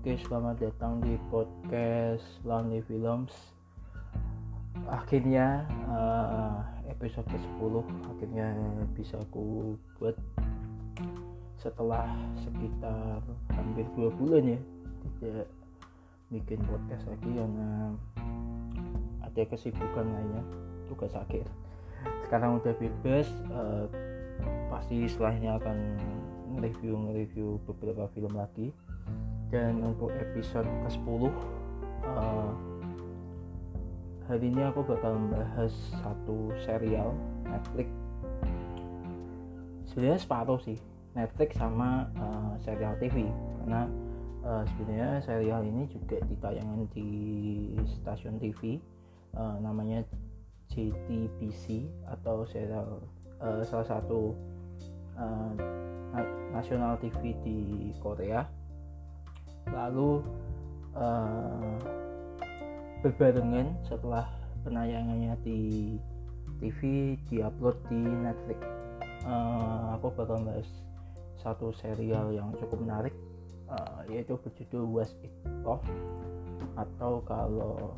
[0.00, 3.36] Oke, selamat datang di podcast Lonely Films.
[4.88, 8.48] Akhirnya uh, episode ke-10 akhirnya
[8.96, 10.16] bisa aku buat
[11.60, 12.08] setelah
[12.40, 13.20] sekitar
[13.52, 14.60] hampir dua bulan ya
[15.20, 15.52] tidak
[16.32, 17.92] bikin podcast lagi karena
[19.20, 20.42] ada kesibukan lainnya
[20.88, 21.44] tugas akhir
[22.24, 23.84] sekarang udah bebas uh,
[24.72, 25.76] pasti setelahnya akan
[26.56, 28.72] nge-review nge-review beberapa film lagi
[29.50, 31.22] dan untuk episode ke-10
[32.06, 32.50] uh,
[34.30, 37.10] hari ini aku bakal membahas satu serial
[37.50, 37.90] Netflix.
[39.90, 40.78] Sebenarnya separuh sih
[41.18, 43.26] Netflix sama uh, serial TV
[43.58, 43.90] karena
[44.46, 47.10] uh, sebenarnya serial ini juga ditayangkan di
[47.98, 48.78] stasiun TV
[49.34, 50.06] uh, namanya
[50.70, 53.02] JTBC atau serial
[53.42, 54.30] uh, salah satu
[55.18, 55.52] uh,
[56.54, 57.58] nasional TV di
[57.98, 58.59] Korea
[59.68, 60.24] lalu
[60.96, 61.76] uh,
[63.04, 64.28] berbarengan setelah
[64.64, 65.60] penayangannya di
[66.60, 66.80] TV
[67.28, 68.60] diupload di Netflix.
[69.24, 70.68] Uh, aku bakal bahas
[71.40, 73.14] satu serial yang cukup menarik
[73.68, 75.32] uh, yaitu berjudul Was It
[75.64, 75.84] Love
[76.76, 77.96] atau kalau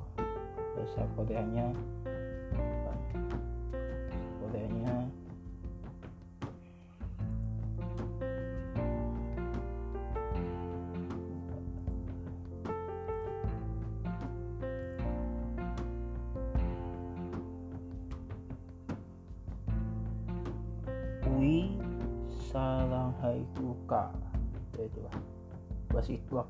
[0.75, 1.75] bahasa Koreanya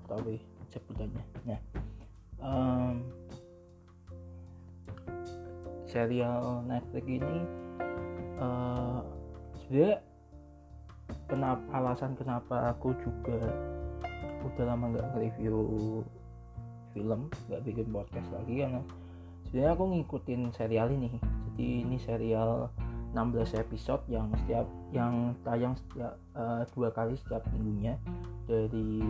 [0.07, 0.39] tapi
[0.71, 1.25] sebutannya.
[1.45, 1.61] Nah
[2.43, 3.03] um,
[5.91, 7.37] serial Netflix ini
[8.41, 9.05] uh,
[9.63, 10.01] sebenarnya
[11.29, 13.39] kenapa alasan kenapa aku juga
[14.43, 15.57] udah lama nggak review
[16.93, 18.83] film nggak bikin podcast lagi karena
[19.49, 21.13] sebenarnya aku ngikutin serial ini.
[21.53, 22.73] Jadi ini serial
[23.13, 28.01] 16 episode yang setiap yang tayang setiap uh, dua kali setiap minggunya
[28.49, 29.01] dari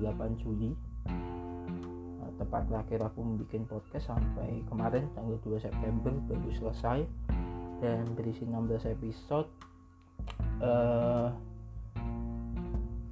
[0.00, 0.72] 8 Juli.
[1.06, 7.04] Uh, tepat terakhir aku membuat podcast sampai kemarin tanggal 2 September baru selesai.
[7.80, 9.48] Dan berisi 16 episode
[10.60, 11.32] uh,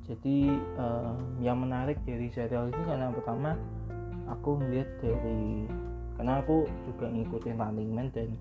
[0.09, 3.53] jadi uh, yang menarik dari serial ini karena pertama
[4.29, 5.69] aku melihat dari
[6.17, 8.33] karena aku juga ngikutin Running Man dan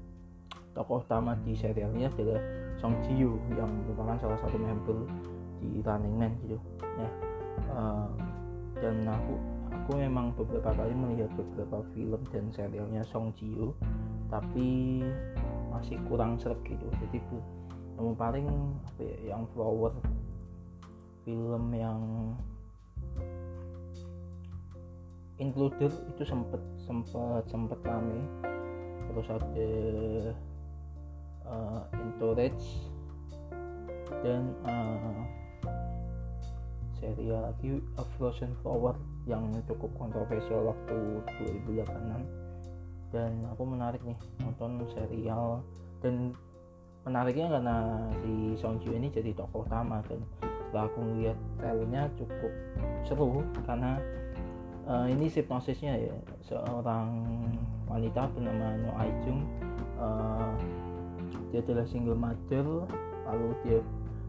[0.77, 2.37] tokoh utama di serial ini adalah
[2.77, 5.09] Song Ji Yoo yang merupakan salah satu member
[5.57, 6.61] di Running Man gitu
[7.01, 7.09] ya.
[7.73, 8.13] Uh,
[8.77, 9.33] dan aku
[9.73, 13.73] aku memang beberapa kali melihat beberapa film dan serialnya Song Ji Yoo
[14.29, 15.01] tapi
[15.73, 16.85] masih kurang seret gitu.
[17.01, 17.41] Jadi bu
[17.97, 18.45] yang paling
[18.85, 19.89] apa ya yang flower
[21.25, 22.01] film yang
[25.41, 28.21] included itu sempet sempet sempet rame.
[29.09, 29.71] Terus ada
[31.47, 32.87] uh, Entourage
[34.23, 35.23] dan uh,
[36.97, 38.97] serial lagi A Frozen Flower
[39.27, 40.97] yang cukup kontroversial waktu
[41.67, 42.47] 2008
[43.11, 45.63] dan aku menarik nih nonton serial
[46.03, 46.35] dan
[47.07, 47.77] menariknya karena
[48.19, 50.19] si Song Ji ini jadi tokoh utama dan
[50.67, 52.51] setelah aku melihat trailernya cukup
[53.07, 53.95] seru karena
[54.83, 57.23] uh, ini hipnosisnya ya seorang
[57.87, 59.47] wanita bernama No Ai Jung.
[59.95, 60.51] Uh,
[61.51, 62.87] dia adalah single mother
[63.27, 63.79] lalu dia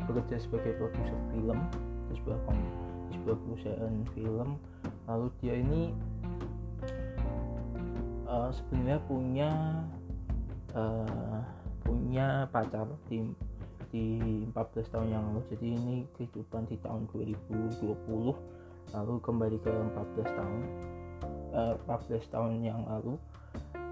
[0.07, 1.59] bekerja sebagai produser film
[2.09, 2.39] di sebuah
[3.09, 4.49] di sebuah perusahaan film.
[5.09, 5.83] Lalu dia ini
[8.29, 9.51] uh, sebenarnya punya
[10.77, 11.41] uh,
[11.83, 13.25] punya pacar di
[13.89, 14.21] di
[14.53, 15.43] 14 tahun yang lalu.
[15.57, 18.59] Jadi ini kehidupan di tahun 2020
[18.89, 20.61] lalu kembali ke 14 tahun
[21.53, 23.21] uh, 14 tahun yang lalu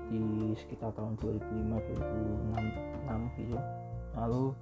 [0.08, 2.96] di sekitar tahun 2005 2006
[3.39, 3.59] gitu
[4.17, 4.56] lalu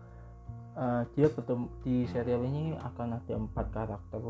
[0.78, 4.22] uh, dia bertemu di serial ini akan ada empat karakter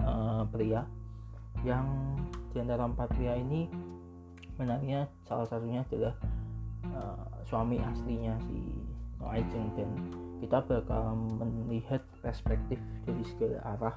[0.00, 0.84] uh, pria.
[1.60, 1.86] Yang
[2.56, 3.68] di antara empat pria ini
[4.56, 6.14] menariknya salah satunya adalah
[6.92, 8.60] uh, suami aslinya si
[9.20, 9.90] No Aijeng dan
[10.40, 11.12] kita bakal
[11.68, 13.96] melihat perspektif dari segala arah.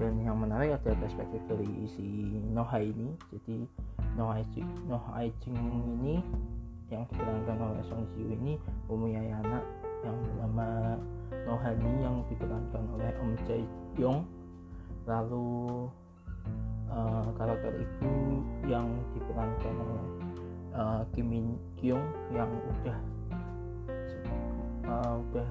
[0.00, 3.14] Dan yang menarik adalah perspektif dari si Noha ini.
[3.30, 3.68] Jadi
[4.16, 4.42] Noha
[5.22, 5.60] Aijing
[6.00, 6.24] ini
[6.90, 8.58] yang diperankan oleh Song Ji ini
[8.90, 9.64] mempunyai anak
[10.02, 10.98] yang bernama
[11.46, 13.64] Nohani yang diperankan oleh Om Jae
[13.96, 14.26] Yong.
[15.06, 15.88] Lalu
[16.90, 18.12] uh, karakter ibu
[18.66, 20.04] yang diperankan oleh
[20.74, 21.46] uh, Kim Min
[21.78, 22.02] Kyung
[22.34, 22.98] yang udah
[24.90, 25.48] uh, udah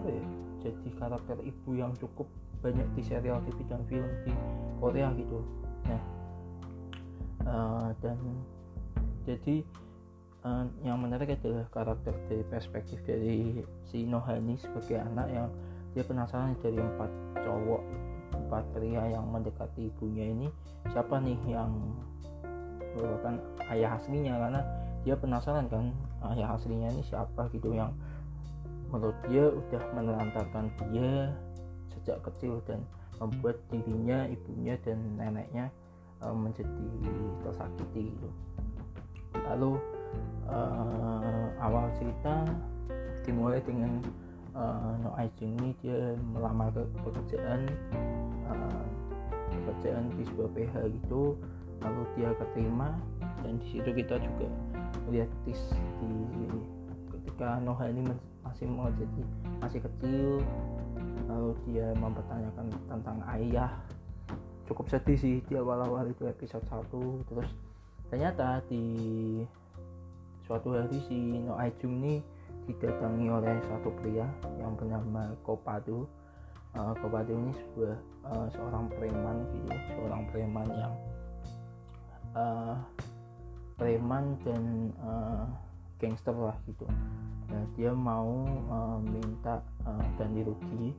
[0.00, 0.24] apa ya
[0.60, 2.28] jadi karakter ibu yang cukup
[2.60, 4.32] banyak di serial TV dan film di
[4.78, 5.40] Korea gitu.
[5.88, 6.02] Nah
[7.48, 8.18] uh, dan
[9.24, 9.64] jadi
[10.44, 15.48] uh, yang menarik adalah karakter dari perspektif dari si Nohani sebagai anak yang
[15.92, 17.10] dia penasaran dari empat
[17.42, 17.82] cowok
[18.30, 20.48] empat pria yang mendekati ibunya ini
[20.94, 21.70] siapa nih yang
[22.94, 23.34] merupakan
[23.70, 24.60] ayah aslinya karena
[25.02, 25.94] dia penasaran kan
[26.34, 27.90] ayah aslinya ini siapa gitu yang
[28.90, 31.30] menurut dia udah menelantarkan dia
[31.94, 32.82] sejak kecil dan
[33.20, 35.68] membuat dirinya, ibunya dan neneknya
[36.24, 36.88] uh, menjadi
[37.44, 38.28] tersakiti gitu.
[39.46, 39.76] Lalu
[40.50, 42.44] uh, awal cerita
[43.24, 44.02] dimulai dengan
[44.56, 46.72] uh, No Aijung ini dia melamar
[47.04, 47.70] pekerjaan
[48.48, 48.84] uh,
[49.50, 51.36] pekerjaan di sebuah PH gitu.
[51.80, 52.92] Lalu dia keterima
[53.40, 54.46] dan di situ kita juga
[55.08, 55.60] melihat tis
[56.02, 56.12] di
[57.16, 58.04] ketika Noha ini
[58.44, 59.22] masih menjadi
[59.64, 60.44] masih kecil
[61.24, 63.72] lalu dia mempertanyakan tentang ayah.
[64.68, 67.48] Cukup sedih sih di awal-awal itu episode 1 terus
[68.12, 68.84] ternyata di
[70.50, 71.14] suatu hari si
[71.46, 72.18] No Aijung ini
[72.66, 74.26] didatangi oleh satu pria
[74.58, 76.10] yang bernama Kopadu
[76.74, 77.94] uh, Kopadu ini sebuah
[78.26, 80.94] uh, seorang preman gitu seorang preman yang
[82.34, 82.74] uh,
[83.78, 85.46] preman dan uh,
[86.02, 86.82] gangster lah gitu.
[87.46, 88.42] Nah dia mau
[88.74, 90.90] uh, minta uh, ganti rugi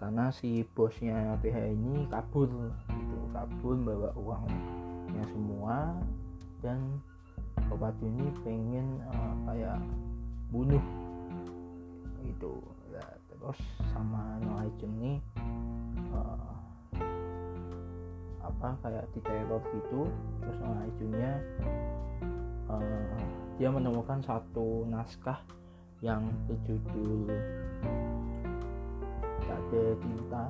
[0.00, 2.48] karena si bosnya PH ini kabur
[2.88, 5.92] gitu kabur bawa uangnya semua
[6.64, 7.04] dan
[7.72, 9.80] obat ini pengen uh, kayak
[10.52, 10.84] bunuh
[12.22, 12.60] gitu.
[12.92, 13.58] Ya, terus
[13.96, 15.14] sama Noaijun ini
[16.12, 16.52] uh,
[18.44, 20.06] apa kayak diteror gitu.
[20.44, 21.32] Terus Noaijunnya
[22.68, 23.16] uh,
[23.56, 25.40] dia menemukan satu naskah
[26.02, 27.30] yang berjudul
[29.46, 30.44] tak ada lupa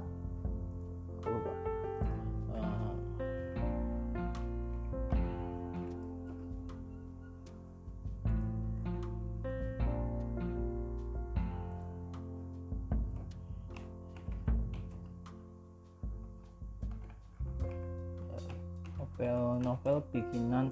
[20.12, 20.69] bikinan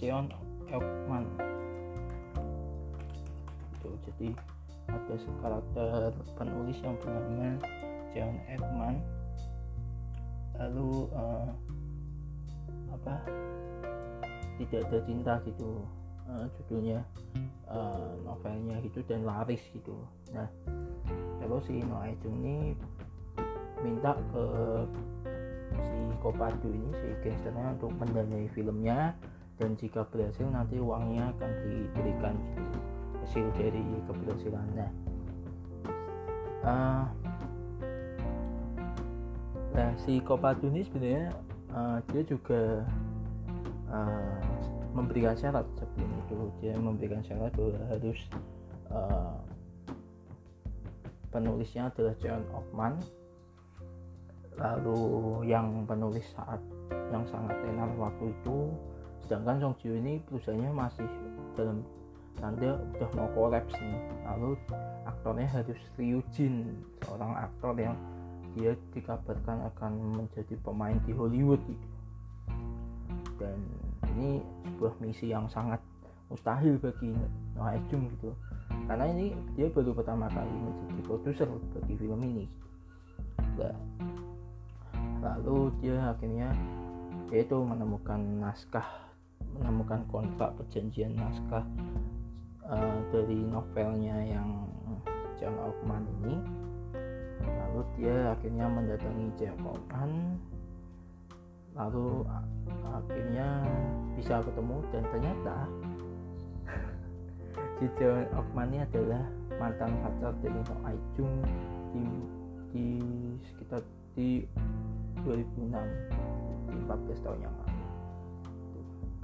[0.00, 0.32] Cheon
[0.72, 1.24] Ekman
[3.78, 4.28] itu jadi
[4.88, 5.14] ada
[5.44, 7.60] karakter penulis yang bernama
[8.16, 8.94] John Ekman
[10.54, 11.50] lalu uh,
[12.94, 13.14] apa?
[14.54, 15.82] Tidak ada cinta gitu
[16.30, 17.02] uh, judulnya
[17.66, 19.98] uh, novelnya gitu dan laris gitu.
[20.30, 20.46] Nah
[21.42, 22.72] terus si Noah Jung ini
[23.82, 24.44] minta ke
[25.84, 29.12] si Kopadu ini si gangsternya untuk mendanai filmnya.
[29.54, 32.34] Dan jika berhasil nanti uangnya akan diberikan
[33.22, 34.88] hasil dari keberhasilannya.
[36.64, 37.06] Uh,
[39.76, 41.30] nah si Kopadu ini sebenarnya
[41.70, 42.82] uh, dia juga
[43.94, 44.38] uh,
[44.90, 46.34] memberikan syarat sebelum itu.
[46.58, 48.18] Dia memberikan syarat bahwa harus
[48.90, 49.38] uh,
[51.34, 52.98] penulisnya adalah John Ockman
[54.64, 54.96] lalu
[55.44, 56.60] yang penulis saat
[57.12, 58.72] yang sangat tenar waktu itu
[59.24, 61.08] sedangkan Song Ji ini perusahaannya masih
[61.56, 61.84] dalam
[62.40, 64.00] tanda udah mau kolaps nih.
[64.24, 64.56] Lalu
[65.04, 67.96] aktornya harus Ryu Jin seorang aktor yang
[68.54, 71.88] dia dikabarkan akan menjadi pemain di Hollywood gitu.
[73.34, 73.58] dan
[74.14, 75.82] ini sebuah misi yang sangat
[76.30, 77.10] mustahil bagi
[77.58, 78.30] Noah Jung gitu.
[78.86, 82.46] Karena ini dia baru pertama kali menjadi produser bagi film ini.
[83.58, 83.74] Nah,
[85.24, 86.52] lalu dia akhirnya
[87.32, 88.84] yaitu menemukan naskah
[89.56, 91.64] menemukan kontrak perjanjian naskah
[92.68, 94.68] uh, dari novelnya yang
[95.40, 96.36] John Ockman ini.
[97.44, 100.12] Lalu dia akhirnya mendatangi John Ockman
[101.74, 102.22] lalu
[102.86, 103.66] akhirnya
[104.14, 105.56] bisa ketemu dan ternyata
[107.82, 109.26] si John Ockman ini adalah
[109.58, 111.34] mantan pacar dari No Aijung
[111.90, 112.04] di,
[112.70, 112.86] di
[113.50, 113.82] sekitar
[114.14, 114.46] di
[115.24, 115.72] 2006
[116.70, 117.82] di 14 tahun yang lalu.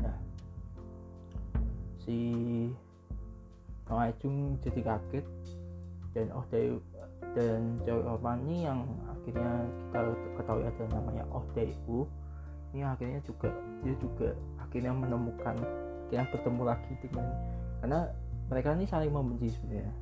[0.01, 0.17] Nah
[2.03, 2.19] si
[3.85, 5.27] Kang Ajung jadi kaget
[6.17, 6.75] dan Oh Dae
[7.37, 10.01] dan Orman ini yang akhirnya kita
[10.41, 11.71] ketahui ada namanya Oh Dae
[12.71, 13.51] ini akhirnya juga
[13.83, 14.31] dia juga
[14.63, 15.59] akhirnya menemukan
[16.11, 17.27] dia bertemu lagi dengan
[17.83, 18.01] karena
[18.51, 19.95] mereka ini saling membenci sebenarnya.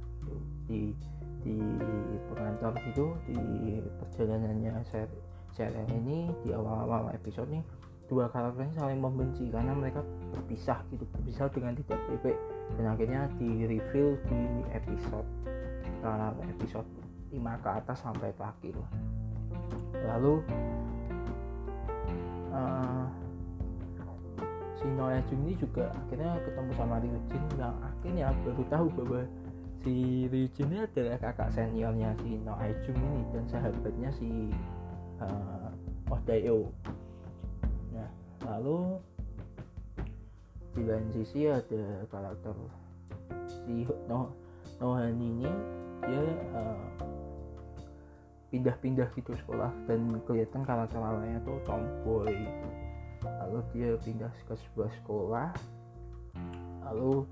[0.69, 0.93] Di
[1.39, 1.57] di
[2.29, 3.39] pengantar gitu di
[4.03, 4.73] perjalanannya
[5.57, 7.65] serial ini di awal-awal episode nih
[8.09, 10.01] dua karakternya saling membenci karena mereka
[10.33, 12.39] berpisah gitu berpisah dengan tidak baik
[12.81, 14.41] dan akhirnya di reveal di
[14.73, 15.29] episode
[16.01, 16.89] karena episode
[17.29, 18.81] lima ke atas sampai terakhir
[20.09, 20.41] lalu
[22.49, 23.05] uh,
[24.81, 29.23] si Noah Jung ini juga akhirnya ketemu sama Ryu Jin yang akhirnya baru tahu bahwa
[29.85, 34.55] si Ryu Jin ini adalah kakak seniornya si Noah Jung ini dan sahabatnya si
[35.23, 35.71] uh,
[36.09, 36.67] Oh Dae-oh
[37.93, 38.09] nah
[38.47, 39.01] lalu
[40.77, 42.55] di lain sisi ada karakter
[43.51, 44.31] si No
[44.79, 45.51] Nohan ini
[46.07, 46.23] dia
[46.55, 46.87] uh,
[48.49, 52.33] pindah-pindah gitu sekolah dan kelihatan karakter awalnya tuh tomboy.
[53.21, 55.49] Lalu dia pindah ke sebuah sekolah.
[56.89, 57.29] Lalu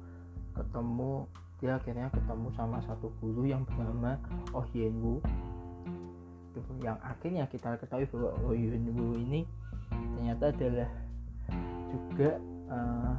[0.52, 1.24] ketemu
[1.56, 4.20] dia akhirnya ketemu sama satu guru yang bernama
[4.52, 5.24] Oh Yen Woo
[6.80, 9.44] yang akhirnya kita ketahui bahwa Oh Yen Woo ini
[9.90, 10.88] ternyata adalah
[11.92, 12.30] juga
[12.72, 13.14] uh,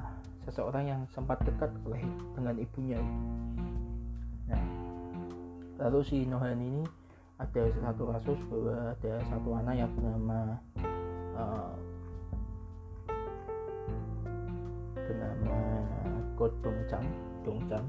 [0.48, 2.04] seseorang yang sempat dekat oleh
[2.36, 3.00] dengan ibunya.
[4.48, 4.64] Nah
[5.78, 6.84] lalu si Nohan ini
[7.38, 10.40] ada satu kasus bahwa ada satu anak yang bernama
[11.38, 11.74] uh,
[14.98, 15.58] bernama
[16.34, 17.06] Ko Dongchan
[17.46, 17.86] Dongchan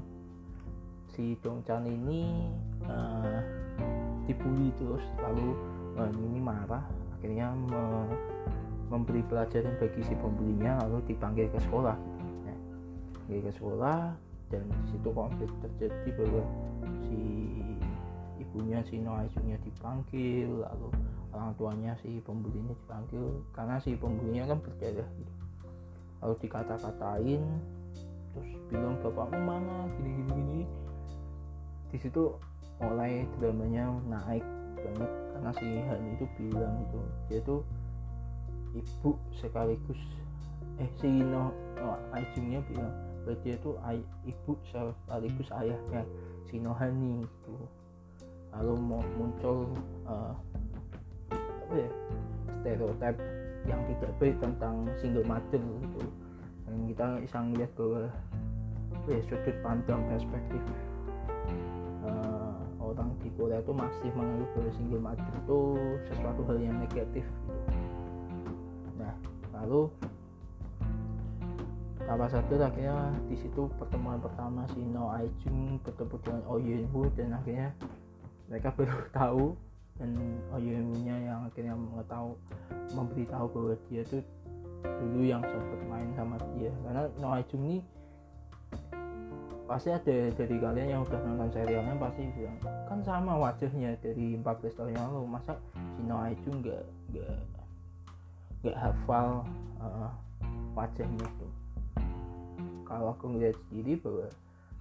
[1.19, 2.47] si Dongchan ini
[2.85, 3.41] uh,
[4.29, 5.57] dibully terus lalu
[5.97, 6.85] uh, ini marah
[7.17, 8.05] akhirnya me
[8.89, 11.97] memberi pelajaran bagi si pembulinya lalu dipanggil ke sekolah.
[13.29, 14.17] Ya, ke sekolah
[14.49, 16.43] dan di situ konflik terjadi bahwa
[17.05, 17.21] si
[18.41, 20.89] ibunya si Noaisunya dipanggil lalu
[21.29, 25.33] orang tuanya si pembulinya dipanggil karena si pembulinya kan berdarah gitu.
[26.25, 27.41] Lalu dikata-katain
[28.33, 29.85] terus bilang bapakmu mana?
[29.93, 30.61] Gini gini gini.
[31.93, 31.97] Di
[32.79, 34.45] mulai dramanya naik
[34.79, 37.61] banget karena si Han itu bilang itu dia tuh
[38.75, 39.99] ibu sekaligus
[40.79, 42.93] eh si No, no Ajungnya bilang
[43.27, 46.07] bahwa dia tuh ay, ibu sekaligus ayahnya
[46.47, 47.55] si Nohani gitu.
[48.55, 49.69] Lalu mau muncul
[50.07, 50.33] uh,
[51.35, 51.89] apa ya
[52.63, 53.15] stereotip
[53.67, 56.01] yang tidak baik tentang single mother gitu.
[56.65, 58.01] Dan kita bisa melihat bahwa
[59.11, 60.63] ya, sudut pandang perspektif
[62.07, 62.38] uh,
[62.91, 65.59] orang di Korea itu masih menganggap bahwa single mother itu
[66.09, 67.61] sesuatu hal yang negatif gitu.
[68.97, 69.13] nah
[69.59, 69.81] lalu
[72.09, 77.05] apa satu akhirnya di situ pertemuan pertama si No Aijun bertemu dengan Oh Yun Woo
[77.13, 77.69] dan akhirnya
[78.49, 79.45] mereka baru tahu
[79.99, 80.15] dan
[80.55, 82.39] Oyunya yang akhirnya mengetahui
[82.95, 84.23] memberitahu bahwa dia tuh
[84.81, 87.77] dulu yang sempat main sama dia karena Noah Jung ini
[89.69, 92.57] pasti ada dari kalian yang udah nonton serialnya pasti bilang
[92.89, 95.53] kan sama wajahnya dari 14 tahun yang lalu masa
[95.93, 96.83] si Noah Jung nggak
[97.13, 97.37] nggak
[98.65, 99.45] nggak hafal
[99.77, 100.09] uh,
[100.73, 101.53] wajahnya tuh
[102.81, 104.27] kalau aku ngeliat sendiri bahwa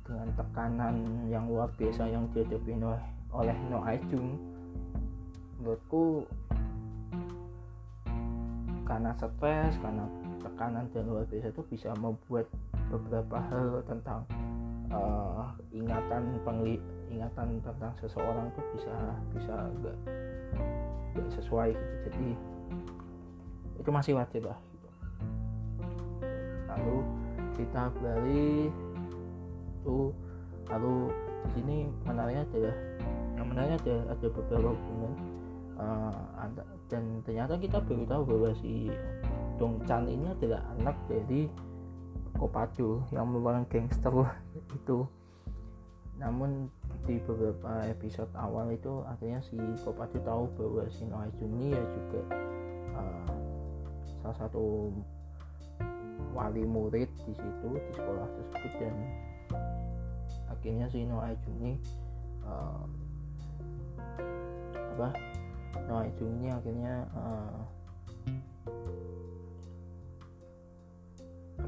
[0.09, 0.95] dengan tekanan
[1.29, 3.05] yang luar biasa yang dihadapi oleh
[3.37, 4.41] oleh Noah Jung
[5.61, 6.25] menurutku
[8.89, 10.09] karena stres karena
[10.41, 12.49] tekanan dan luar biasa itu bisa membuat
[12.89, 14.25] beberapa hal tentang
[14.93, 18.95] uh, ingatan pengli ingatan tentang seseorang itu bisa
[19.33, 19.97] bisa enggak
[21.17, 21.95] enggak sesuai gitu.
[22.09, 22.29] Jadi
[23.79, 24.89] itu masih wajar lah gitu.
[26.69, 26.97] lalu
[27.57, 28.47] kita kembali
[29.83, 30.13] tuh
[30.69, 31.11] lalu
[31.49, 32.77] di sini menariknya adalah
[33.39, 35.15] yang menariknya ada ada beberapa hubungan.
[35.79, 36.27] Uh,
[36.91, 38.91] dan ternyata kita baru tahu bahwa si
[39.61, 41.47] Dong Chan ini adalah anak dari
[42.39, 44.15] Kopado yang merupakan gangster
[44.73, 45.09] itu
[46.19, 46.67] namun
[47.07, 49.55] di beberapa episode awal itu akhirnya si
[49.87, 52.21] Kopado tahu bahwa si Noah Juni ya juga
[52.99, 53.33] uh,
[54.21, 54.91] salah satu
[56.35, 58.95] wali murid di situ di sekolah tersebut dan
[60.51, 61.79] akhirnya si Noah Juni
[62.43, 62.83] uh,
[64.99, 65.09] apa
[65.87, 67.63] nah ujungnya akhirnya uh,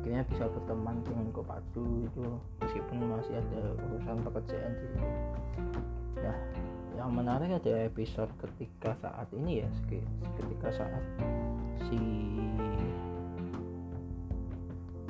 [0.01, 2.25] akhirnya bisa berteman dengan Kopadu itu
[2.65, 5.09] meskipun masih ada urusan pekerjaan di situ.
[6.25, 6.37] Nah
[6.97, 9.69] yang menarik ada episode ketika saat ini ya
[10.41, 11.05] ketika saat
[11.85, 12.01] si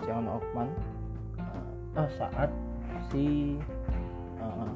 [0.02, 0.70] John Ockman
[1.94, 2.50] uh, saat
[3.14, 3.58] si
[4.42, 4.74] uh,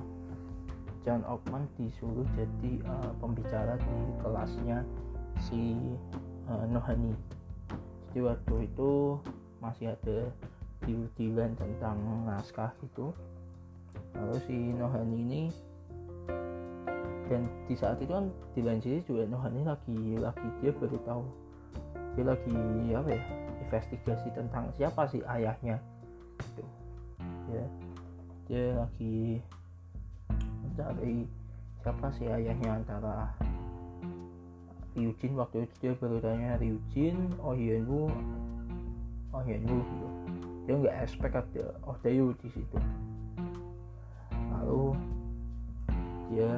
[1.03, 4.87] John Ockman disuruh jadi uh, pembicara di kelasnya
[5.43, 5.75] si
[6.47, 7.15] uh, Nohani
[8.15, 9.19] jadi waktu itu
[9.65, 10.29] masih ada
[10.85, 11.97] deal-dealan tentang
[12.29, 13.09] naskah itu.
[14.15, 15.43] Lalu si Nohani ini
[17.25, 21.25] dan di saat itu kan di lain sisi juga Nohani lagi lagi dia baru tahu.
[22.15, 22.55] Dia lagi
[22.95, 23.23] apa ya
[23.65, 25.81] investigasi tentang siapa sih ayahnya
[26.39, 26.65] itu
[27.51, 27.67] ya
[28.45, 29.41] dia lagi
[30.63, 31.27] mencari
[31.81, 33.33] siapa sih ayahnya antara
[34.95, 35.35] Ryujin.
[35.35, 38.07] Waktu itu dia baru tanya Ryujin oh Yenwu
[39.35, 40.09] oh Yenwu gitu.
[40.65, 42.79] Dia nggak expect ada oh Dayu di situ.
[44.55, 44.97] Lalu
[46.33, 46.51] dia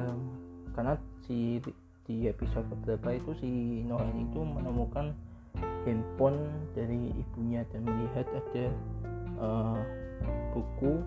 [0.77, 0.93] karena
[1.25, 1.59] si
[2.07, 3.51] di episode beberapa itu si
[3.83, 5.11] Noen itu menemukan
[5.83, 6.39] handphone
[6.71, 8.65] dari ibunya dan melihat ada
[9.41, 9.81] uh,
[10.55, 11.03] buku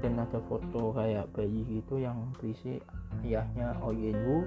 [0.00, 2.80] dan ada foto kayak bayi gitu yang berisi
[3.26, 4.46] ayahnya Oh Yenwu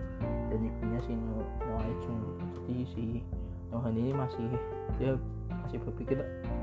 [0.50, 2.20] dan ibunya si No, no Chung
[2.64, 3.06] jadi si
[3.70, 4.48] Nohan ini masih
[5.00, 5.12] dia
[5.50, 6.18] masih berpikir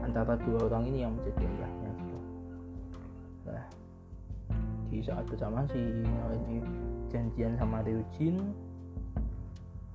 [0.04, 2.18] antara dua orang ini yang menjadi ayahnya gitu
[3.48, 3.64] nah
[4.90, 6.58] di saat bersamaan si ini
[7.10, 8.38] janjian sama Ryujin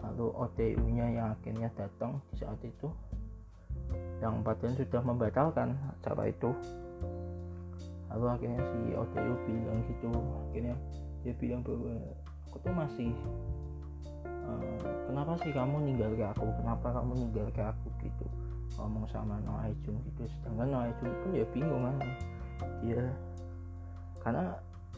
[0.05, 2.87] lalu ODU nya yang akhirnya datang di saat itu
[4.23, 6.49] yang padahal sudah membatalkan acara itu.
[8.13, 10.09] Lalu akhirnya si ODU bilang gitu
[10.47, 10.75] akhirnya
[11.25, 11.91] dia bilang bahwa
[12.47, 13.11] aku tuh masih
[14.23, 14.77] uh,
[15.11, 16.47] kenapa sih kamu ninggal ke aku?
[16.63, 17.87] Kenapa kamu ninggal ke aku
[18.77, 20.27] ngomong sama Noah Jung gitu.
[20.39, 21.97] Sedangkan Noah Jung pun ya bingung kan
[22.81, 23.03] dia
[24.21, 24.45] karena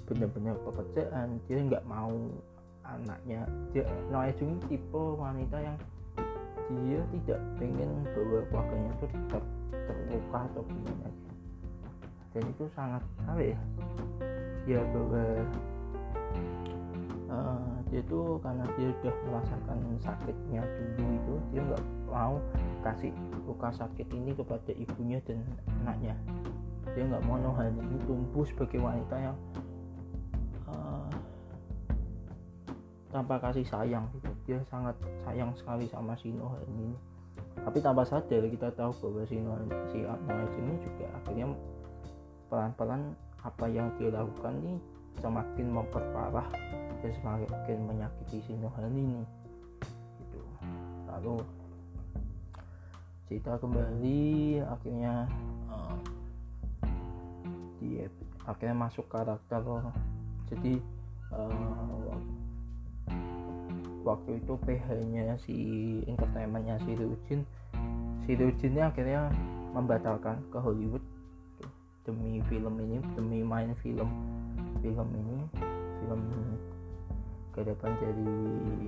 [0.08, 2.14] benar-benar pekerjaan dia nggak mau
[2.88, 3.44] anaknya.
[3.76, 5.78] Dia Noah Jung tipe wanita yang
[6.68, 11.10] dia tidak pengen bahwa keluarganya itu ter, terluka atau gimana.
[12.36, 13.60] Dan itu sangat apa ya?
[14.68, 15.24] Ya bahwa
[17.32, 20.62] uh, dia tuh karena dia udah merasakan sakitnya
[20.98, 22.36] dulu itu dia nggak mau
[22.84, 23.12] kasih
[23.48, 25.40] luka sakit ini kepada ibunya dan
[25.84, 26.16] anaknya.
[26.92, 29.38] Dia nggak mau Nohan ini tumbuh sebagai wanita yang
[30.68, 31.08] uh,
[33.12, 34.32] tanpa kasih sayang gitu.
[34.48, 36.96] Dia sangat sayang sekali sama si Nohan ini.
[37.58, 40.04] Tapi tanpa sadar kita tahu bahwa si Nohan si
[40.60, 41.48] ini juga akhirnya
[42.52, 44.76] pelan-pelan apa yang dia lakukan ini
[45.20, 46.48] semakin memperparah
[47.02, 49.22] dan semakin menyakiti si Nohan ini.
[50.22, 50.42] Gitu.
[51.08, 51.42] Lalu
[53.28, 55.28] cerita kembali akhirnya
[55.68, 55.98] uh,
[57.78, 58.02] di
[58.48, 59.62] akhirnya masuk karakter.
[60.48, 60.80] Jadi
[61.36, 62.16] uh,
[64.08, 65.56] waktu itu PH nya si
[66.08, 67.44] entertainmentnya si Ryujin
[68.24, 69.28] si Ryujin akhirnya
[69.76, 71.04] membatalkan ke Hollywood.
[72.08, 74.08] Demi film ini demi main film
[74.80, 75.38] film ini
[76.00, 76.22] film
[77.58, 78.30] ke depan dari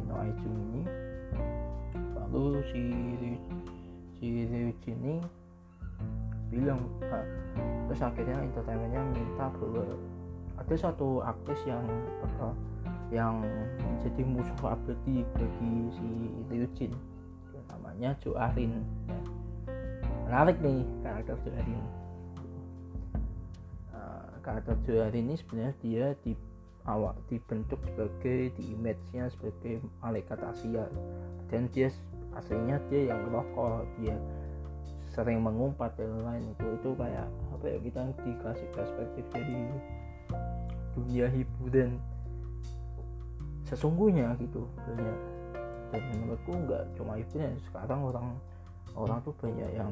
[0.05, 0.83] Noah Jung ini
[2.13, 2.83] lalu si
[4.21, 5.17] si Ryujin ini
[6.53, 7.25] bilang nah,
[7.89, 9.97] terus akhirnya entertainmentnya minta bahwa
[10.61, 11.81] ada satu aktris yang
[13.09, 13.41] yang
[13.81, 16.07] menjadi musuh abadi bagi si
[16.53, 16.93] Ryujin
[17.69, 18.85] namanya Jo Arin.
[20.29, 21.81] Menarik nih karakter Jo Arin.
[23.89, 26.37] Uh, karakter Jo Arin ini sebenarnya dia di
[26.87, 30.85] awal dibentuk sebagai di image-nya sebagai malaikat Asia.
[31.49, 31.89] Dan dia
[32.37, 34.15] aslinya dia yang rokok dia
[35.09, 39.57] sering mengumpat dan lain itu itu kayak apa ya kita dikasih perspektif dari
[40.93, 41.97] dunia hiburan
[43.65, 45.19] sesungguhnya gitu banyak.
[45.89, 48.27] Dan menurutku nggak cuma hiburan sekarang orang
[48.93, 49.91] orang tuh banyak yang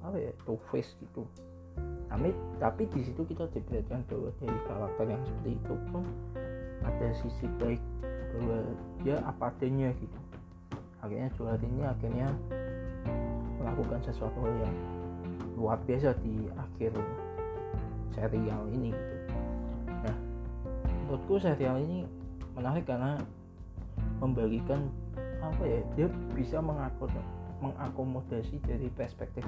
[0.00, 1.26] apa ya two face gitu
[2.08, 6.02] tapi tapi di situ kita diperlihatkan bahwa dari karakter yang seperti itu pun
[6.82, 7.82] ada sisi baik
[8.32, 8.58] bahwa
[9.04, 10.18] dia apa adanya gitu.
[11.04, 12.28] Akhirnya jual ini akhirnya
[13.60, 14.74] melakukan sesuatu yang
[15.58, 16.96] luar biasa di akhir
[18.16, 19.16] serial ini gitu.
[19.86, 20.16] Nah
[21.04, 22.08] menurutku serial ini
[22.56, 23.20] menarik karena
[24.18, 24.88] membagikan
[25.38, 26.58] apa ya dia bisa
[27.62, 29.46] mengakomodasi dari perspektif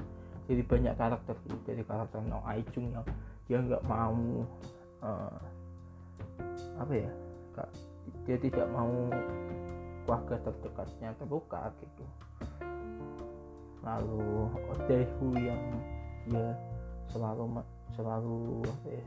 [0.50, 3.06] dari banyak karakter gitu dari karakter No Ai Chung yang
[3.46, 4.42] dia nggak mau
[4.98, 5.38] uh,
[6.74, 7.10] apa ya
[7.54, 7.70] kak
[8.26, 8.90] dia tidak mau
[10.10, 12.04] keluarga terdekatnya terluka gitu.
[13.86, 15.62] Lalu Odehu yang
[16.26, 16.50] dia
[17.14, 17.62] selalu
[17.94, 19.06] selalu apa ya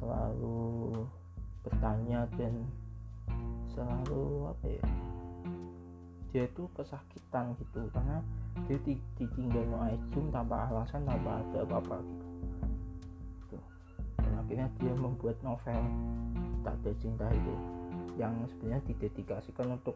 [0.00, 0.58] selalu
[1.60, 2.54] bertanya dan
[3.76, 4.86] selalu apa ya
[6.32, 7.84] dia itu kesakitan gitu.
[7.92, 8.24] Karena
[8.66, 8.78] dia
[9.20, 11.98] ditinggal no Aijum tanpa alasan tanpa ada apa-apa.
[13.46, 13.58] Gitu.
[14.18, 15.82] dan akhirnya dia membuat novel
[16.66, 17.54] tak ada cinta itu
[18.18, 19.94] yang sebenarnya didedikasikan untuk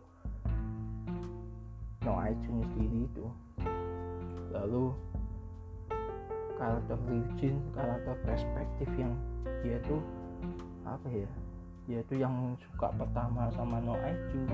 [2.03, 3.27] No Aijum sendiri itu.
[4.51, 4.91] Lalu
[6.59, 9.15] karakter Ryujin karakter perspektif yang
[9.63, 10.03] dia tuh
[10.87, 11.31] apa ya
[11.87, 14.47] dia tuh yang suka pertama sama No Aijum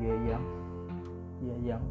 [0.00, 0.44] dia yang
[1.40, 1.84] dia yang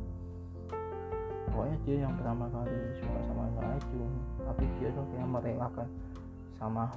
[1.54, 4.12] pokoknya dia yang pertama kali suka sama No Aijum
[4.42, 5.88] tapi dia tuh kayak merelakan
[6.58, 6.89] sama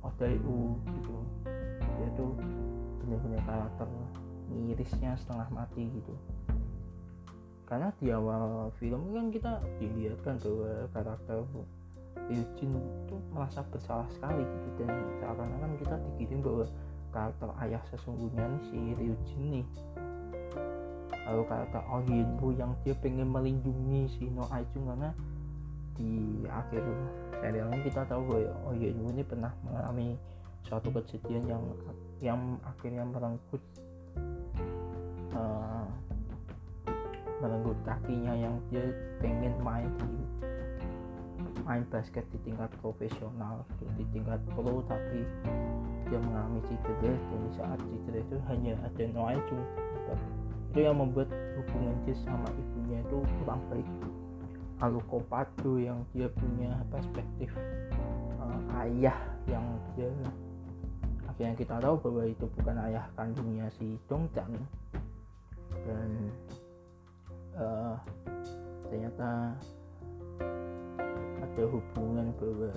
[0.00, 1.16] Odaiu gitu.
[1.98, 2.32] Dia tuh
[3.02, 3.88] bener-bener karakter
[4.48, 6.14] mirisnya setengah mati gitu.
[7.68, 11.44] Karena di awal film kan kita dilihatkan bahwa karakter
[12.32, 14.90] Eugene itu merasa bersalah sekali gitu dan
[15.20, 16.64] seakan-akan kita dikirim bahwa
[17.12, 19.66] karakter ayah sesungguhnya nih si Ryujin nih
[21.28, 25.12] lalu karakter Oh Yinwoo yang dia pengen melindungi si No karena
[25.98, 26.80] di akhir
[27.42, 30.16] serial ini kita tahu bahwa Oh Yinwoo ini pernah mengalami
[30.64, 31.64] suatu kejadian yang
[32.24, 33.62] yang akhirnya merenggut
[35.36, 35.84] uh,
[37.38, 38.82] merenggut kakinya yang dia
[39.22, 40.12] pengen main di
[41.68, 43.62] main basket di tingkat profesional
[44.00, 45.28] di tingkat pro tapi
[46.08, 47.12] dia mengalami cedera.
[47.12, 49.36] Dan saat cedera itu hanya ada Noah
[50.68, 53.88] itu yang membuat hubungan dia sama ibunya itu kurang baik.
[54.78, 57.50] Lalu Kopado yang dia punya perspektif
[58.38, 59.64] uh, ayah yang
[59.96, 60.12] dia
[61.26, 64.54] akhirnya kita tahu bahwa itu bukan ayah kandungnya si Dongchan
[65.86, 66.10] dan
[67.54, 67.94] uh,
[68.90, 69.54] ternyata
[71.42, 72.70] ada hubungan bahwa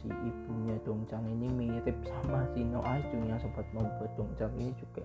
[0.00, 5.04] si ibunya Dongchang ini mirip sama si No Ajung yang sempat membuat Dongchang ini juga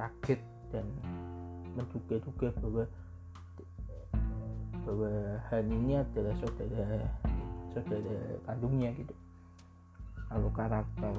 [0.00, 0.40] kaget
[0.72, 0.88] dan
[1.76, 2.84] menduga-duga bahwa
[4.80, 5.12] bahwa
[5.52, 7.04] Han ini adalah saudara
[7.76, 8.16] saudara
[8.48, 9.12] kandungnya gitu.
[10.32, 11.14] Lalu karakter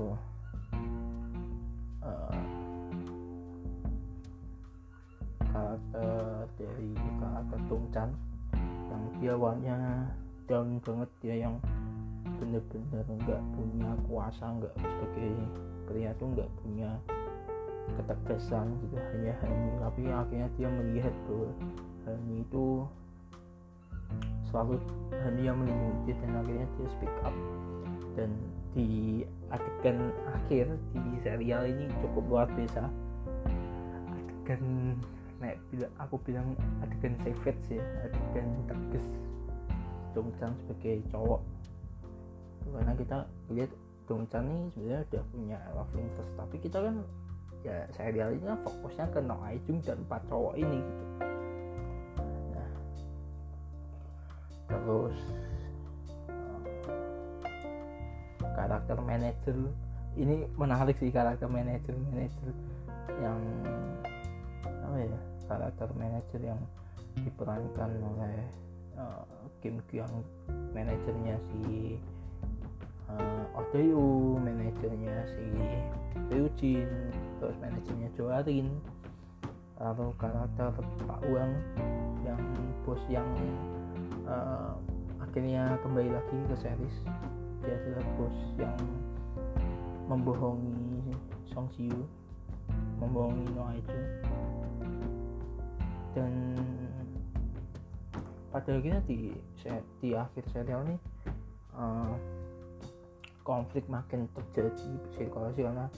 [2.02, 2.42] uh,
[5.52, 6.90] karakter dari
[7.22, 8.10] karakter Dongchan
[8.90, 9.78] yang dia awalnya
[10.50, 11.56] down banget dia yang
[12.42, 15.32] bener-bener nggak punya kuasa nggak sebagai
[15.86, 16.90] pria tuh nggak punya
[18.00, 18.96] ketegasan gitu.
[19.00, 21.50] Hanya Hani tapi akhirnya dia melihat bahwa
[22.08, 22.66] Hani itu
[24.52, 24.76] selalu
[25.12, 27.36] Hani yang melindungi dia dan akhirnya dia speak up.
[28.16, 28.32] Dan
[28.72, 32.88] di adegan akhir di serial ini cukup luar biasa.
[34.12, 34.96] Adegan
[35.42, 36.54] nek bila aku bilang
[36.86, 39.06] adegan savage ya adegan tegas.
[40.12, 41.42] Dongchan sebagai cowok.
[42.72, 43.18] Karena kita
[43.52, 43.72] lihat
[44.12, 46.96] Dongchan ini sebenarnya udah punya love interest tapi kita kan
[47.62, 51.06] ya serial ini fokusnya ke No Aijung dan empat cowok ini gitu.
[52.54, 52.70] Nah
[54.72, 55.18] terus
[56.30, 56.60] uh,
[58.58, 59.58] karakter manajer
[60.18, 62.52] ini menarik sih karakter manajer manajer
[63.22, 63.40] yang
[64.66, 66.62] apa ya karakter manajer yang
[67.22, 68.44] diperankan oleh
[68.98, 69.24] uh,
[69.62, 70.26] Kim Kyung
[70.74, 71.96] manajernya si
[73.18, 75.46] uh, Odeyu manajernya si
[76.32, 76.92] Ryujin
[77.42, 78.70] terus manajernya Joarin
[79.82, 80.72] lalu karakter
[81.10, 81.54] Pak Uang
[82.22, 82.42] yang
[82.86, 83.28] bos yang
[84.30, 84.78] uh,
[85.20, 86.98] akhirnya kembali lagi ke series.
[87.62, 88.78] Dia adalah bos yang
[90.06, 91.16] membohongi
[91.50, 92.06] Song Siu
[93.02, 94.06] membohongi No Aijun
[96.12, 96.32] dan
[98.52, 99.32] pada akhirnya di
[100.04, 100.98] di akhir serial ini
[101.72, 102.14] uh,
[103.52, 105.92] konflik makin terjadi psikologis karena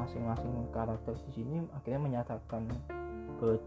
[0.00, 2.64] masing-masing uh, karakter di sini akhirnya menyatakan
[3.36, 3.60] bahwa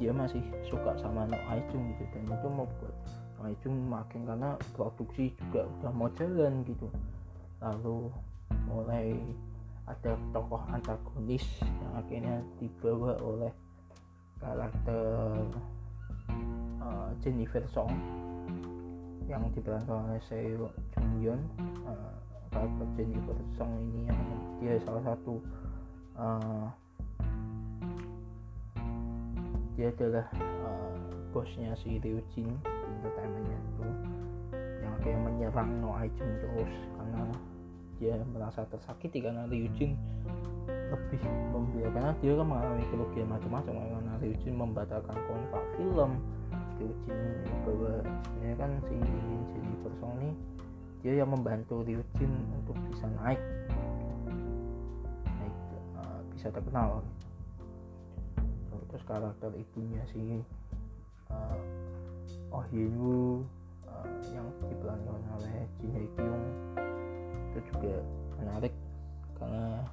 [0.00, 2.94] dia masih suka sama No Aijung gitu dan itu membuat
[3.36, 6.88] No Aijung makin karena produksi juga udah mau jalan gitu.
[7.60, 8.08] Lalu
[8.64, 9.12] mulai
[9.84, 13.52] ada tokoh antagonis yang akhirnya dibawa oleh
[14.38, 15.44] karakter
[16.80, 17.90] uh, Jennifer Song
[19.28, 21.40] yang diperankan oleh Seo Jung Yeon
[21.84, 22.16] uh,
[22.48, 24.20] karakter Jennifer Song ini yang
[24.58, 25.38] dia salah satu
[26.16, 26.66] uh,
[29.76, 30.26] dia adalah
[30.64, 30.96] uh,
[31.30, 33.88] bosnya si Ryu Jin entertainmentnya itu
[34.82, 37.22] yang kayak menyerang No Aijun terus karena
[38.00, 39.92] dia merasa tersakiti karena Ryu Jin
[40.88, 41.20] lebih
[41.52, 46.10] membela karena dia kan mengalami kerugian macam-macam karena Ryujin membatalkan kontrak film
[46.78, 47.20] Ryujin
[47.66, 48.96] bahwa sebenarnya kan si
[49.52, 50.30] Jennifer Song ini
[51.02, 53.40] dia yang membantu Ryujin untuk bisa naik.
[55.26, 55.56] Naik
[55.98, 57.02] uh, bisa terkenal.
[58.88, 60.40] Terus karakter ibunya si
[61.28, 61.58] uh,
[62.48, 63.44] Oh Hyun
[63.84, 66.46] uh, yang diperankan oleh Jin Hae Kyung.
[67.52, 67.94] Itu juga
[68.40, 68.74] menarik
[69.36, 69.84] karena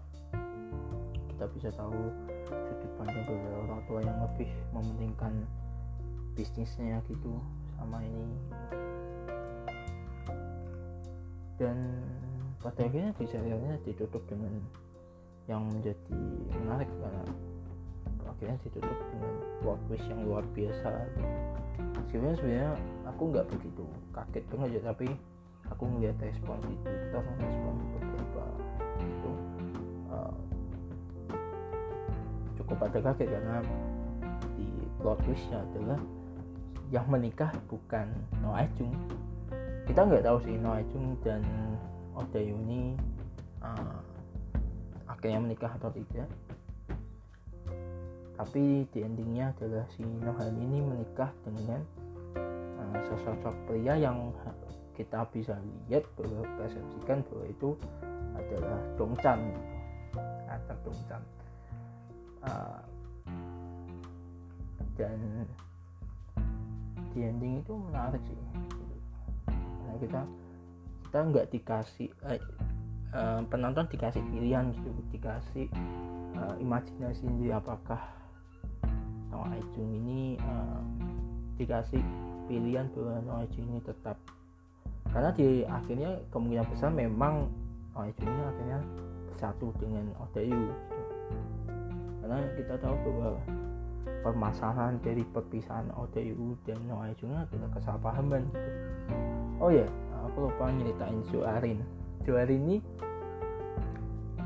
[1.36, 2.00] kita bisa tahu
[2.48, 5.34] sudut pandang beberapa orang tua yang lebih mementingkan
[6.36, 7.40] bisnisnya gitu
[7.80, 8.28] sama ini.
[11.56, 12.04] Dan
[12.60, 14.60] pada akhirnya di serialnya ditutup dengan
[15.48, 16.20] yang menjadi
[16.62, 17.24] menarik karena
[18.28, 20.92] akhirnya ditutup dengan plot twist yang luar biasa.
[22.12, 22.72] Sebenarnya sebenarnya
[23.08, 25.08] aku nggak begitu kaget banget ya tapi
[25.72, 28.46] aku ngeliat respon di Twitter respon beberapa
[29.02, 29.32] itu
[30.12, 30.36] uh,
[32.60, 33.58] cukup ada kaget karena
[34.56, 34.68] di
[35.00, 36.00] plot twistnya adalah
[36.94, 38.10] yang menikah bukan
[38.42, 38.94] No Ajung
[39.86, 41.46] kita nggak tahu sih No Ajung dan
[42.18, 42.98] Oda Yuni
[43.62, 44.02] uh,
[45.06, 46.30] akhirnya menikah atau tidak.
[48.36, 51.80] Tapi di endingnya adalah si Nohan ini menikah dengan
[52.36, 54.36] uh, sosok pria yang
[54.98, 55.56] kita bisa
[55.88, 57.70] lihat bahwa persepsikan bahwa itu
[58.36, 59.40] adalah Dongchan
[60.52, 61.24] atau Dongchan
[62.44, 62.82] uh,
[65.00, 65.48] dan
[67.16, 68.36] di ending itu menarik sih
[69.48, 70.22] karena kita
[71.08, 72.44] kita nggak dikasih eh,
[73.16, 75.72] uh, penonton dikasih pilihan gitu dikasih
[76.36, 78.04] uh, imajinasi sendiri apakah
[79.32, 80.84] Noah Ajung ini uh,
[81.56, 82.04] dikasih
[82.52, 84.20] pilihan bahwa Noah Ajung ini tetap
[85.16, 87.48] karena di akhirnya kemungkinan besar memang
[87.96, 88.80] Noah Ajung ini akhirnya
[89.32, 91.04] bersatu dengan Odayu gitu.
[92.20, 93.40] karena kita tahu bahwa
[94.26, 98.70] permasalahan dari perpisahan Odayu dan Noah Ajung adalah kesalahpahaman gitu.
[99.62, 99.86] oh ya
[100.26, 101.80] aku lupa nyeritain Joarin
[102.26, 102.78] Joarin ini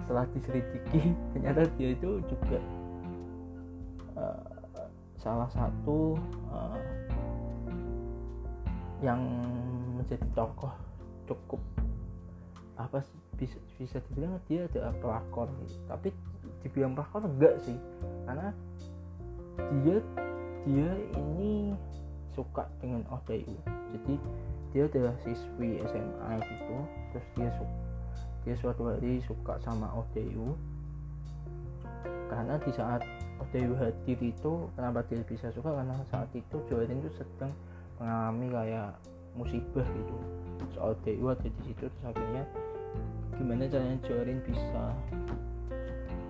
[0.04, 2.60] setelah diselidiki ternyata dia itu juga
[4.20, 4.44] uh,
[5.16, 6.20] salah satu
[6.52, 6.80] uh,
[9.00, 9.24] yang
[9.96, 10.76] menjadi tokoh
[11.24, 11.64] cukup
[12.76, 13.00] apa
[13.40, 15.80] bisa bisa dibilang dia adalah pelakor gitu.
[15.88, 16.12] tapi
[16.68, 17.80] dibilang pelakor enggak sih
[18.28, 18.52] karena
[19.84, 19.98] dia
[20.68, 21.74] dia ini
[22.36, 24.16] suka dengan ODU jadi
[24.70, 26.78] dia adalah siswi SMA gitu.
[27.14, 27.76] Terus dia suka
[28.48, 30.56] dia suatu hari suka sama ODU
[32.32, 33.04] karena di saat
[33.42, 35.74] ODU hadir itu kenapa dia bisa suka?
[35.74, 37.52] Karena saat itu Jorin itu sedang
[38.00, 38.90] mengalami kayak
[39.36, 40.16] musibah gitu.
[40.78, 42.44] Soal ODU ada di situ terus akhirnya
[43.36, 44.84] gimana caranya Jorin bisa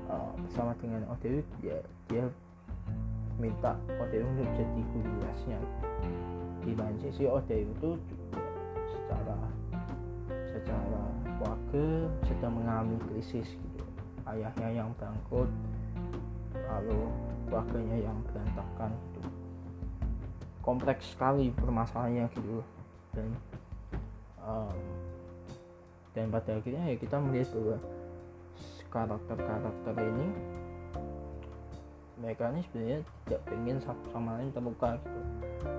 [0.10, 1.78] uh, bersama dengan ODU ya
[2.10, 2.26] dia
[3.40, 5.60] minta ODU untuk jadi guru lesnya
[6.60, 8.44] di lain sisi ODU itu juga
[8.92, 9.38] secara
[10.52, 11.02] secara
[11.40, 11.86] keluarga
[12.28, 13.84] sedang mengalami krisis gitu.
[14.28, 15.50] Ayahnya yang bangkrut
[16.54, 17.00] lalu
[17.48, 19.22] keluarganya yang berantakan gitu.
[20.60, 22.60] Kompleks sekali permasalahannya gitu.
[23.16, 23.34] Dan
[24.44, 24.78] um,
[26.12, 27.78] dan pada akhirnya ya kita melihat bahwa
[28.90, 30.28] karakter-karakter ini
[32.20, 35.22] mereka ini sebenarnya tidak ingin satu sama lain terluka gitu.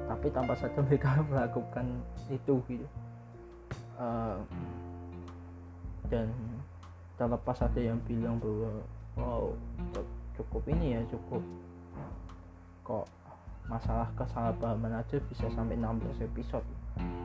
[0.09, 1.87] Tapi tanpa sadar mereka melakukan
[2.33, 2.87] itu gitu.
[4.01, 4.41] Uh,
[6.09, 6.33] dan
[7.21, 8.81] terlepas ada yang bilang bahwa
[9.21, 9.45] wow
[10.41, 11.45] cukup ini ya cukup
[12.81, 13.07] kok
[13.69, 16.67] masalah kesalahpahaman aja bisa sampai 16 episode.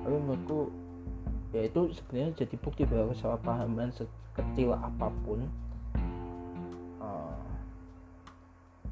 [0.04, 0.70] Tapi menurutku
[1.56, 5.48] ya itu sebenarnya jadi bukti bahwa kesalahpahaman sekecil apa pun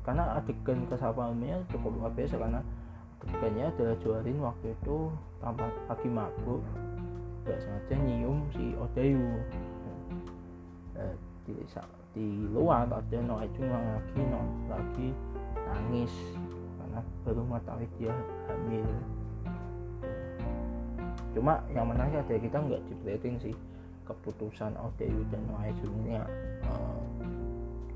[0.03, 2.59] karena adegan kesalahpahamannya cukup luar biasa karena
[3.23, 4.97] adegannya adalah juarin waktu itu
[5.39, 6.61] tanpa lagi mabuk
[7.47, 9.23] gak sengaja nyium si Odayu.
[10.95, 11.53] Eh, di
[12.13, 15.07] di luar ada no cuma lagi no lagi
[15.65, 16.13] nangis
[16.79, 18.13] karena baru mengetahui dia
[18.47, 18.87] hamil.
[21.33, 23.55] Cuma yang menarik ada kita nggak dibreaking sih
[24.05, 26.21] keputusan ODU dan no ini
[26.69, 27.01] uh,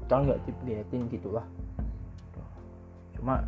[0.02, 1.46] kita nggak dibreaking gitulah
[3.18, 3.44] cuma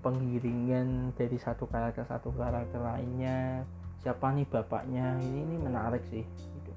[0.00, 3.66] pengiringan dari satu karakter satu karakter lainnya
[3.98, 6.72] siapa nih bapaknya ini ini menarik sih gitu.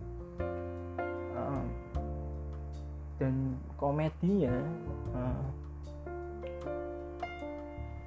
[1.37, 1.65] um,
[3.21, 4.57] dan komedinya
[5.13, 5.45] uh,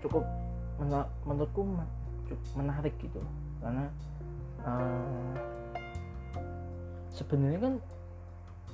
[0.03, 0.27] cukup
[0.83, 1.63] mena menurutku
[2.27, 3.23] cukup menarik gitu.
[3.63, 3.87] Karena
[4.67, 5.35] uh,
[7.15, 7.75] sebenarnya kan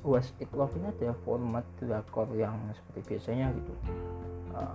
[0.00, 3.72] Was It Love ini ada format drakor yang seperti biasanya gitu.
[4.56, 4.74] Uh,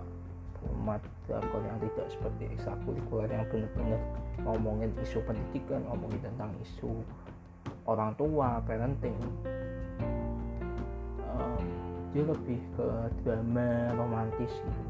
[1.26, 4.00] drakor yang tidak seperti ekstrakurikuler yang benar-benar
[4.46, 7.02] ngomongin isu pendidikan ngomongin tentang isu
[7.86, 9.16] orang tua parenting.
[12.14, 12.88] Dia lebih ke
[13.20, 14.82] drama romantis gitu.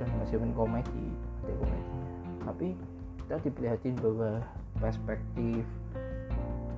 [0.00, 1.06] Dan meskipun komedi
[1.44, 1.76] ada
[2.40, 2.72] tapi
[3.20, 4.40] kita diperlihatin bahwa
[4.80, 5.64] perspektif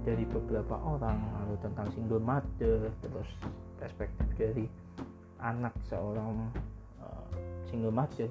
[0.02, 3.30] dari beberapa orang lalu tentang single mother terus
[3.78, 4.66] perspektif dari
[5.38, 6.50] anak seorang
[7.72, 8.28] single mother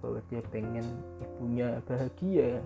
[0.00, 0.84] bahwa dia pengen
[1.20, 2.64] ibunya bahagia.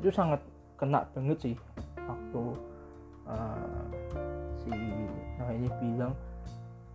[0.00, 0.40] Itu sangat
[0.80, 1.56] kena banget sih
[2.08, 2.42] waktu
[3.28, 3.84] uh,
[4.64, 4.72] si
[5.36, 6.12] nah ini bilang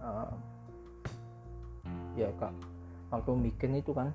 [0.02, 0.34] uh,
[2.18, 2.50] ya kak
[3.14, 4.10] waktu bikin itu kan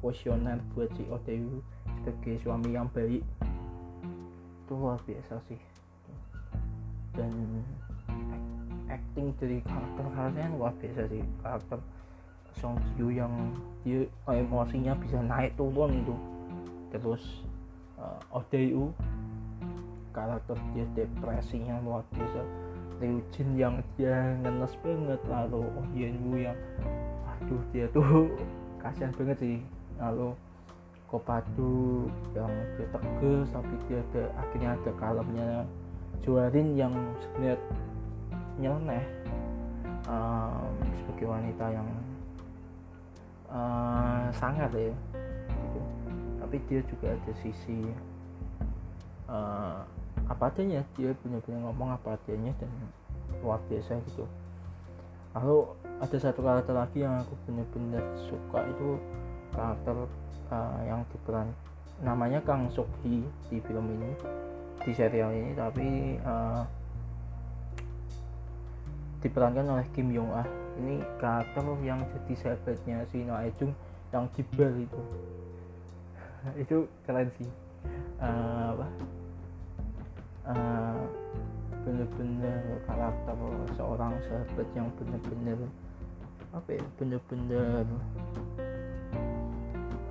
[0.00, 1.60] kuesioner buat si ODU
[2.00, 3.20] sebagai suami yang baik.
[4.64, 5.60] Itu luar biasa sih.
[7.12, 7.60] Dan
[8.90, 11.78] acting dari karakter karakternya luar biasa sih karakter
[12.58, 13.54] Song Ji yang
[13.86, 16.14] dia emosinya bisa naik turun itu.
[16.90, 17.22] Terus
[17.96, 18.90] uh, Oh Dae-woo
[20.10, 22.42] karakter dia depresinya luar biasa.
[23.00, 26.58] Liu Jin yang dia ngenes banget lalu Oh Yen Woo yang
[27.24, 28.28] aduh dia tuh
[28.82, 29.58] kasihan banget sih.
[29.96, 30.34] Lalu
[31.10, 32.06] Kopadu
[32.38, 35.50] yang dia tegas tapi dia ada akhirnya ada kalemnya
[36.22, 37.58] Juarin yang sebenarnya
[38.60, 39.04] nyeleneh
[40.04, 41.88] um, sebagai wanita yang
[43.48, 44.92] uh, sangat ya
[45.48, 45.80] gitu.
[46.44, 47.88] tapi dia juga ada sisi
[49.26, 49.82] uh,
[50.28, 52.70] apa adanya dia benar-benar ngomong apa adanya dan
[53.40, 54.28] luar biasa gitu
[55.34, 55.58] lalu
[56.02, 58.98] ada satu karakter lagi yang aku benar-benar suka itu
[59.54, 59.96] karakter
[60.50, 61.48] uh, yang diperan
[62.00, 64.10] namanya Kang Suk Hee di film ini
[64.80, 66.64] di serial ini tapi uh,
[69.20, 70.48] diperankan oleh Kim Yong Ah
[70.80, 73.72] ini karakter yang jadi sahabatnya si No Jung
[74.10, 75.00] yang di bar itu.
[76.64, 77.48] Itu keren sih.
[78.20, 78.86] Uh, apa?
[80.50, 81.04] Uh,
[81.84, 83.36] bener-bener karakter
[83.76, 85.58] seorang sahabat yang bener-bener
[86.50, 87.86] apa ya bener-bener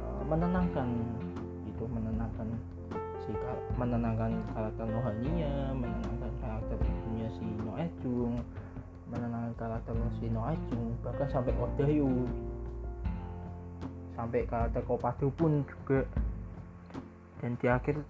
[0.01, 0.87] uh, menenangkan
[1.67, 2.47] itu menenangkan
[3.21, 3.31] si
[3.75, 8.39] menenangkan karakter Nohania menenangkan karakter ibunya si No Jung
[9.09, 12.29] menenangkan karakter si No Ajung bahkan sampai Odayu
[14.19, 16.03] sampai karakter Kopado pun juga.
[17.39, 18.03] Dan di akhir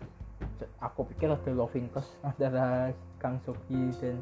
[0.81, 2.89] aku pikir ada love interest antara
[3.21, 4.17] Kang Soki dan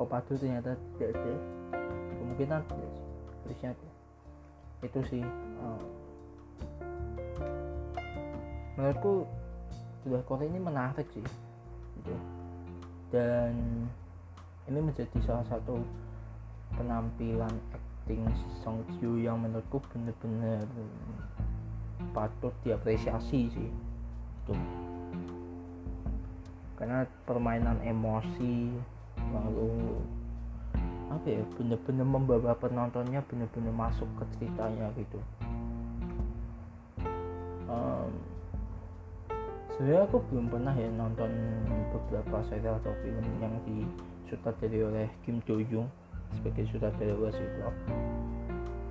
[0.00, 1.34] Kopado ternyata tidak ada.
[2.16, 2.60] Kemungkinan
[3.44, 3.70] terusnya
[4.84, 5.24] itu sih
[5.62, 5.80] uh,
[8.76, 9.24] menurutku
[10.04, 11.24] sudah Korea ini menarik sih
[12.00, 12.14] gitu.
[13.12, 13.52] Dan
[14.66, 15.78] ini menjadi salah satu
[16.74, 18.26] penampilan acting
[18.62, 20.66] Song Ju yang menurutku bener-bener
[22.10, 23.70] patut diapresiasi sih.
[24.42, 24.54] Itu
[26.76, 28.68] karena permainan emosi
[29.32, 29.96] lalu
[31.08, 35.18] apa ya bener-bener membawa penontonnya bener-bener masuk ke ceritanya gitu.
[37.66, 38.10] Um,
[39.74, 41.30] sebenarnya aku belum pernah ya nonton
[41.90, 45.88] beberapa serial atau film yang disutradari oleh Kim Do Young
[46.34, 47.50] sebagai sutradara Wasit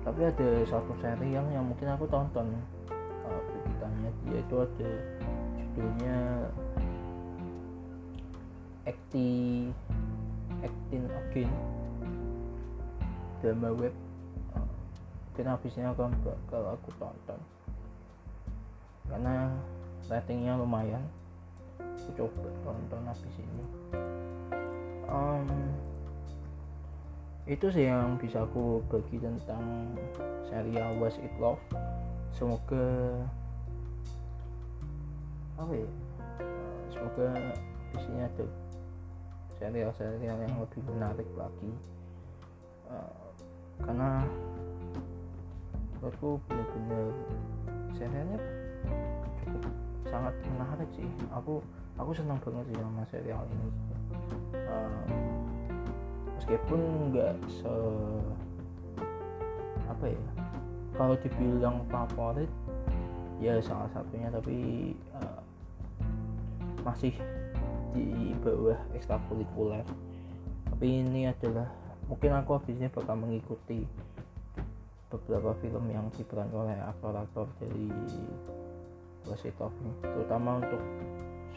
[0.06, 2.46] tapi ada satu serial yang mungkin aku tonton
[3.26, 4.90] uh, beritanya dia itu ada
[5.58, 6.18] judulnya
[8.86, 9.66] Acti
[10.62, 11.50] Acting Again.
[13.42, 13.94] Drama web
[14.54, 17.40] uh, mungkin habisnya akan bakal aku tonton.
[19.10, 19.50] Karena
[20.06, 21.02] ratingnya lumayan.
[21.82, 23.64] Aku coba tonton habis ini.
[25.10, 25.50] Um,
[27.46, 29.94] itu sih yang bisa aku bagi tentang
[30.50, 31.62] serial Was It Love.
[32.34, 33.22] Semoga
[35.54, 35.88] apa ya?
[36.90, 37.26] Semoga
[37.94, 38.44] di sini ada
[39.62, 41.70] serial-serial yang lebih menarik lagi.
[42.90, 43.30] Uh,
[43.78, 44.26] karena
[46.02, 47.06] menurutku benar-benar
[47.94, 48.38] serialnya
[49.46, 49.62] cukup
[50.10, 51.08] sangat menarik sih.
[51.30, 51.62] Aku
[51.94, 53.70] aku senang banget sih sama serial ini.
[54.66, 55.35] Uh,
[56.36, 56.80] meskipun
[57.12, 57.74] nggak se
[59.86, 60.22] apa ya
[60.96, 62.50] kalau dibilang favorit
[63.40, 65.40] ya salah satunya tapi uh,
[66.86, 67.12] masih
[67.96, 69.82] di bawah ekstrakurikuler.
[70.68, 71.66] Tapi ini adalah
[72.06, 73.88] mungkin aku habisnya bakal mengikuti
[75.08, 77.88] beberapa film yang diperankan oleh aktor-aktor dari
[79.26, 80.82] Wasitov ini terutama untuk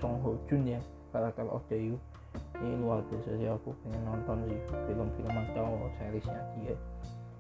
[0.02, 0.82] Song Ho Jun ya
[1.14, 1.94] karakter Oh Dae
[2.60, 6.76] ini luar biasa sih aku pengen nonton sih film-film atau seriesnya dia.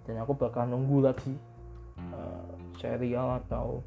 [0.07, 1.35] Dan aku bakal nunggu lagi
[2.15, 3.83] uh, serial atau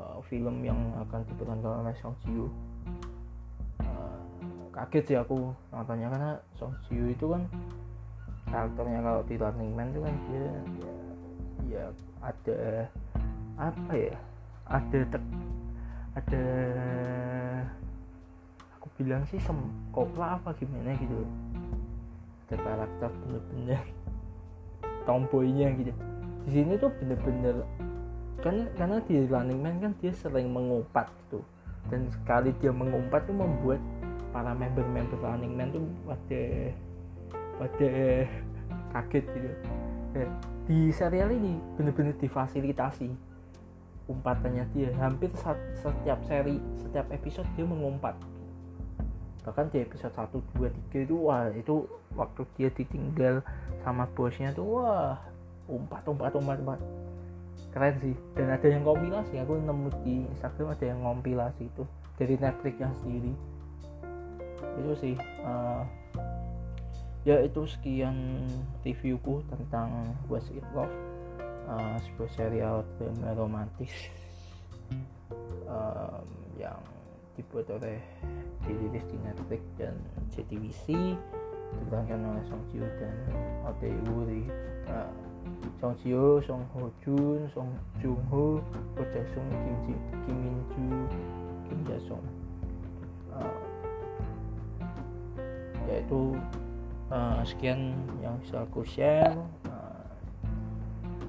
[0.00, 2.48] uh, film yang akan diperankan oleh Song Ji uh,
[4.72, 7.44] kaget sih aku nontonnya karena Song Ji itu kan
[8.50, 10.54] karakternya kalau di Running Man itu kan dia ya,
[11.70, 11.84] ya
[12.24, 12.60] ada
[13.60, 14.16] apa ya
[14.70, 15.24] ada tek,
[16.16, 16.44] ada
[19.00, 19.40] bilang sih
[19.96, 21.24] kopla apa gimana gitu.
[22.52, 23.80] Ada karakter bener-bener
[25.08, 25.92] tomboynya gitu.
[26.44, 27.64] Di sini tuh bener-bener
[28.44, 31.40] kan karena di Running Man kan dia sering mengumpat gitu.
[31.88, 33.80] Dan sekali dia mengumpat tuh membuat
[34.36, 36.42] para member-member Running Man tuh pada
[37.56, 37.90] pada
[38.92, 39.48] kaget gitu.
[40.68, 43.08] Di serial ini bener-bener difasilitasi
[44.12, 44.92] umpatannya dia.
[45.00, 45.32] Hampir
[45.80, 48.18] setiap seri setiap episode dia mengumpat
[49.40, 53.40] bahkan di episode 1, 2, 3 itu wah itu waktu dia ditinggal
[53.80, 55.16] sama bosnya tuh wah
[55.70, 56.80] umpat umpat umpat umpat.
[57.70, 58.16] Keren sih.
[58.34, 61.84] Dan ada yang kompilasi aku nemu di Instagram ada yang kompilasi itu
[62.18, 63.32] dari Netflix yang sendiri.
[64.76, 65.14] Itu sih
[65.46, 65.86] uh,
[67.22, 68.44] ya itu sekian
[68.82, 70.92] reviewku tentang West It Love.
[71.70, 73.94] Uh, sebuah serial drama romantis.
[75.70, 76.26] Um,
[76.58, 76.82] yang
[77.38, 77.98] dibuat oleh
[78.66, 79.94] dirilis di Netflix dan
[80.34, 81.16] JTBC
[81.70, 83.14] diperankan oleh Song Ji dan
[83.62, 84.44] Audrey Wuri
[84.90, 85.10] uh,
[85.80, 86.12] Song Ji
[86.44, 87.70] Song Ho Jun, Song
[88.02, 88.60] Jung Ho,
[88.96, 90.84] Ko Jae Sung, Kim Ji, Kim Min Ju,
[91.68, 92.26] Kim Jae Sung.
[93.32, 93.60] Uh,
[95.88, 96.36] yaitu
[97.08, 99.32] uh, sekian yang bisa aku share.
[99.64, 100.04] Uh,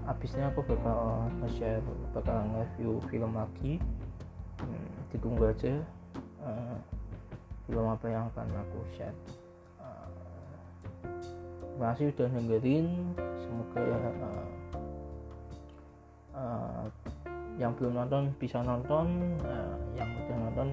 [0.04, 3.80] habisnya aku bakal nge-share, bakal nge-review film lagi.
[4.60, 5.80] Hmm, ditunggu aja
[6.44, 6.78] uh,
[7.68, 9.16] film apa yang akan aku share.
[11.82, 12.88] Terima kasih udah dengerin.
[13.42, 14.46] Semoga uh,
[16.38, 16.86] uh,
[17.58, 20.68] yang belum nonton bisa nonton, uh, yang udah nonton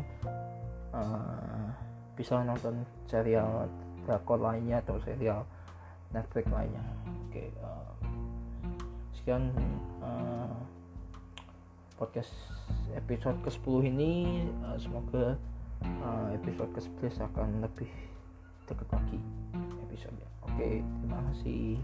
[0.93, 1.68] uh,
[2.12, 3.72] bisa nonton serial
[4.05, 5.49] drakor lainnya atau serial
[6.12, 6.84] Netflix lainnya.
[7.24, 7.93] Oke, okay, uh,
[9.16, 9.49] sekian
[10.05, 10.53] uh,
[11.99, 12.30] podcast
[12.94, 14.46] episode ke-10 ini.
[14.62, 15.34] Uh, semoga
[15.82, 17.90] uh, episode ke-11 akan lebih
[18.70, 19.18] dekat lagi
[19.90, 20.14] episode
[20.46, 21.76] Oke, terima kasih.